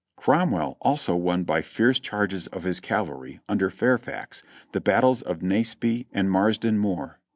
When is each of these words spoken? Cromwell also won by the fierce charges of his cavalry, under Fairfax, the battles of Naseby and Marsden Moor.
Cromwell 0.15 0.77
also 0.81 1.15
won 1.15 1.43
by 1.43 1.59
the 1.59 1.67
fierce 1.67 1.99
charges 1.99 2.47
of 2.47 2.63
his 2.63 2.79
cavalry, 2.79 3.39
under 3.47 3.69
Fairfax, 3.69 4.41
the 4.71 4.81
battles 4.81 5.21
of 5.21 5.43
Naseby 5.43 6.07
and 6.11 6.31
Marsden 6.31 6.79
Moor. 6.79 7.19